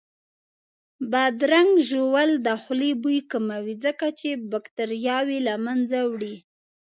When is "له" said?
5.47-5.53